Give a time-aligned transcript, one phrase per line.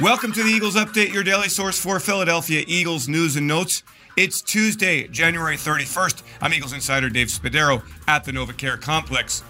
[0.00, 3.84] Welcome to the Eagles Update, your daily source for Philadelphia Eagles news and notes.
[4.16, 6.24] It's Tuesday, January 31st.
[6.40, 9.44] I'm Eagles insider Dave Spadaro at the NovaCare Complex.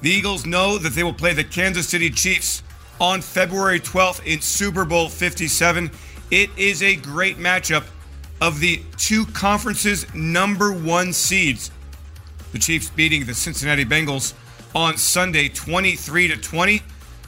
[0.00, 2.62] The Eagles know that they will play the Kansas City Chiefs
[2.98, 5.90] on February 12th in Super Bowl 57.
[6.30, 7.84] It is a great matchup
[8.40, 11.70] of the two conferences' number one seeds.
[12.52, 14.32] The Chiefs beating the Cincinnati Bengals
[14.74, 16.82] on Sunday 23 to 20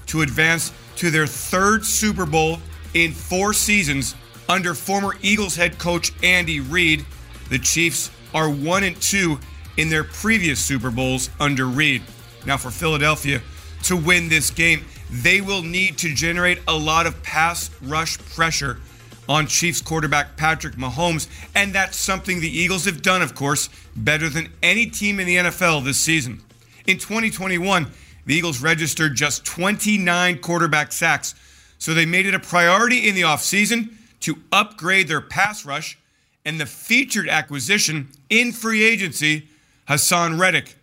[0.07, 2.59] to advance to their third Super Bowl
[2.95, 4.15] in four seasons
[4.49, 7.05] under former Eagles head coach Andy Reid.
[7.51, 9.39] The Chiefs are 1 and 2
[9.77, 12.03] in their previous Super Bowls under Reid.
[12.47, 13.41] Now for Philadelphia
[13.85, 18.81] to win this game, they will need to generate a lot of pass rush pressure
[19.29, 24.29] on Chiefs quarterback Patrick Mahomes, and that's something the Eagles have done, of course, better
[24.29, 26.43] than any team in the NFL this season.
[26.87, 27.87] In 2021,
[28.25, 31.35] the Eagles registered just 29 quarterback sacks,
[31.79, 35.99] so they made it a priority in the offseason to upgrade their pass rush
[36.45, 39.49] and the featured acquisition in free agency,
[39.89, 40.77] Haason Reddick,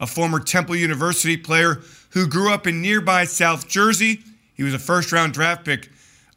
[0.00, 4.20] a former Temple University player who grew up in nearby South Jersey.
[4.54, 5.90] He was a first round draft pick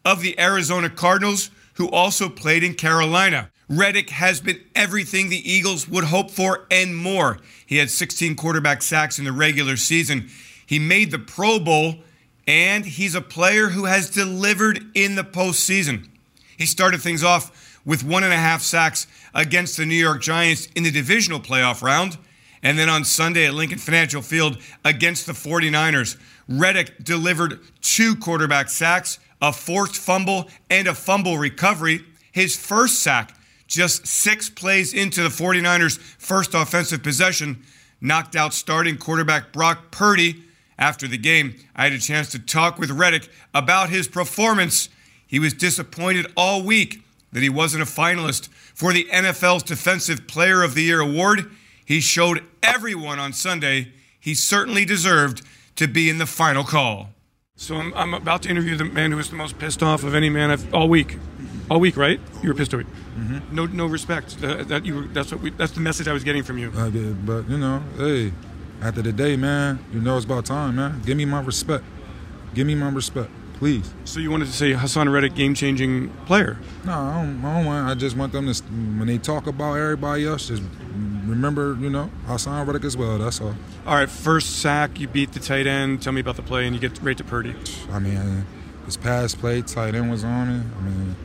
[0.05, 3.49] of the Arizona Cardinals, who also played in Carolina.
[3.69, 7.37] Reddick has been everything the Eagles would hope for and more.
[7.65, 10.29] He had 16 quarterback sacks in the regular season.
[10.69, 11.95] He made the Pro Bowl,
[12.45, 16.07] and he's a player who has delivered in the postseason.
[16.59, 20.67] He started things off with one and a half sacks against the New York Giants
[20.75, 22.19] in the divisional playoff round.
[22.61, 28.69] And then on Sunday at Lincoln Financial Field against the 49ers, Reddick delivered two quarterback
[28.69, 32.05] sacks, a forced fumble, and a fumble recovery.
[32.31, 37.63] His first sack, just six plays into the 49ers' first offensive possession,
[37.99, 40.43] knocked out starting quarterback Brock Purdy
[40.79, 44.89] after the game, I had a chance to talk with Reddick about his performance.
[45.27, 50.63] He was disappointed all week that he wasn't a finalist for the NFL's Defensive Player
[50.63, 51.51] of the Year award.
[51.85, 55.41] He showed everyone on Sunday he certainly deserved
[55.75, 57.09] to be in the final call.
[57.55, 60.15] So I'm, I'm about to interview the man who was the most pissed off of
[60.15, 61.17] any man I've, all week.
[61.69, 62.19] All week, right?
[62.41, 62.87] You were pissed all week.
[63.17, 63.55] Mm-hmm.
[63.55, 64.37] No, no respect.
[64.41, 66.71] Uh, that you were, that's what we, that's the message I was getting from you.
[66.75, 68.31] I did, but you know, hey,
[68.81, 71.01] after the day, man, you know it's about time, man.
[71.05, 71.83] Give me my respect.
[72.53, 73.93] Give me my respect, please.
[74.05, 76.57] So you wanted to say Haason Reddick, game-changing player?
[76.85, 77.87] No, I don't, I don't want.
[77.87, 80.63] I just want them to, when they talk about everybody else, just
[81.25, 83.17] remember, you know, Haason Reddick as well.
[83.17, 83.55] That's all.
[83.85, 86.01] All right, first sack, you beat the tight end.
[86.01, 87.55] Tell me about the play, and you get right to Purdy.
[87.91, 88.45] I mean,
[88.85, 90.65] his pass play, tight end was on it.
[90.77, 91.15] I mean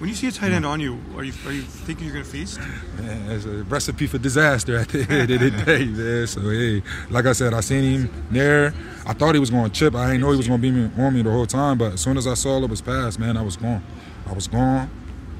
[0.00, 2.24] when you see a tight end on you, are you are you thinking you're going
[2.24, 2.58] to feast?
[2.98, 6.26] Man, it's a recipe for disaster at the end of the day, man.
[6.26, 8.72] So hey, like I said, I seen him there.
[9.04, 9.94] I thought he was going to chip.
[9.94, 11.76] I didn't know he was going to be on me the whole time.
[11.76, 13.82] But as soon as I saw it was passed, man, I was gone.
[14.26, 14.90] I was gone.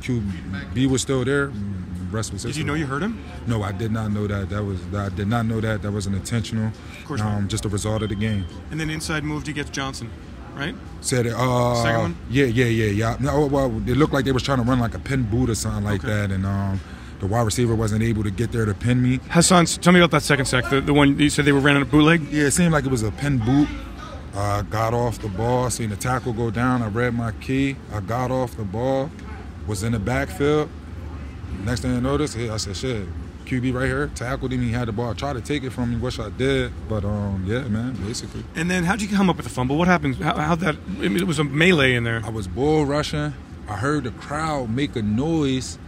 [0.03, 1.51] QB was still there.
[2.11, 3.25] Rest was Did you know you hurt him?
[3.47, 4.51] No, I did not know that.
[4.51, 5.81] That was I did not know that.
[5.81, 6.67] That wasn't intentional.
[6.67, 8.45] Of course, um, just a result of the game.
[8.71, 10.11] And then inside move to get Johnson
[10.55, 10.75] right?
[11.01, 11.35] Said it.
[11.35, 12.17] Uh, Second one.
[12.29, 13.17] Yeah, yeah, yeah, yeah.
[13.21, 15.55] No, well, it looked like they was trying to run like a pin boot or
[15.55, 16.13] something like okay.
[16.13, 16.81] that, and um,
[17.21, 19.19] the wide receiver wasn't able to get there to pin me.
[19.19, 20.69] Haason, tell me about that second sack.
[20.71, 22.23] The, the one you said they were running a bootleg.
[22.31, 23.69] Yeah, it seemed like it was a pin boot.
[24.35, 26.83] I got off the ball, seen the tackle go down.
[26.83, 27.77] I read my key.
[27.93, 29.11] I got off the ball,
[29.67, 30.71] was in the backfield.
[31.65, 33.07] Next thing I noticed, I said, "Shit,
[33.51, 34.63] QB right here, tackled him.
[34.63, 35.15] He had the ball.
[35.15, 35.97] Tried to take it from me.
[35.97, 38.45] Wish I did, but um, yeah, man, basically.
[38.55, 39.77] And then how'd you come up with the fumble?
[39.77, 40.17] What happened?
[40.17, 40.77] How, how that?
[41.01, 42.23] It was a melee in there.
[42.25, 43.35] I was bull rushing.
[43.69, 45.79] I heard the crowd make a noise.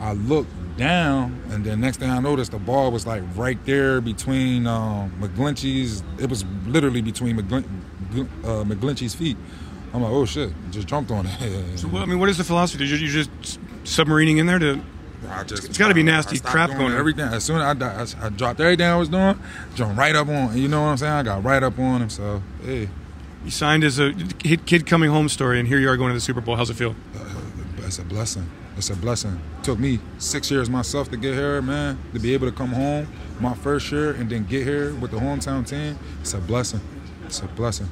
[0.00, 4.00] I looked down, and then next thing I noticed, the ball was like right there
[4.00, 6.02] between um, McGlinchey's.
[6.20, 7.64] It was literally between McGlin-
[8.44, 9.36] uh, McGlinchey's feet.
[9.92, 10.52] I'm like, oh shit!
[10.70, 11.78] Just jumped on it.
[11.78, 12.84] so, I mean, what is the philosophy?
[12.84, 14.80] Did you, you just submarining in there to
[15.30, 16.92] I just it's got to be nasty crap going.
[16.92, 19.38] Everything as soon as I, I, I dropped everything I was doing,
[19.74, 20.56] jumped right up on.
[20.56, 21.12] You know what I'm saying?
[21.12, 22.10] I got right up on him.
[22.10, 22.88] So hey,
[23.44, 26.20] you signed as a kid coming home story, and here you are going to the
[26.20, 26.56] Super Bowl.
[26.56, 26.94] How's it feel?
[27.16, 27.24] Uh,
[27.78, 28.48] it's a blessing.
[28.76, 29.40] It's a blessing.
[29.58, 31.98] It took me six years myself to get here, man.
[32.12, 33.08] To be able to come home
[33.40, 36.80] my first year and then get here with the hometown team, it's a blessing.
[37.24, 37.88] It's a blessing.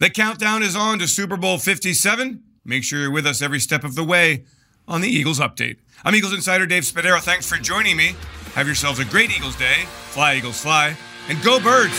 [0.00, 2.42] The countdown is on to Super Bowl 57.
[2.64, 4.44] Make sure you're with us every step of the way
[4.86, 5.76] on the Eagles Update.
[6.04, 7.20] I'm Eagles Insider Dave Spadaro.
[7.20, 8.14] Thanks for joining me.
[8.54, 9.84] Have yourselves a great Eagles day.
[10.10, 10.96] Fly, Eagles, fly.
[11.28, 11.94] And go, birds!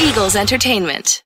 [0.00, 1.22] Eagles Entertainment.